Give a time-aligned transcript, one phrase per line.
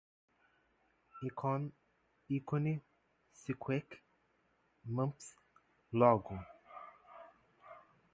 [1.27, 1.61] icon,
[2.35, 2.73] ícone,
[3.41, 3.89] sequeak,
[4.95, 5.25] mumps,
[5.99, 6.35] logo